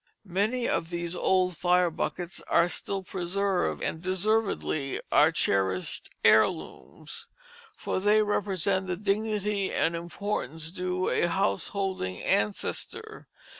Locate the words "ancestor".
12.23-13.27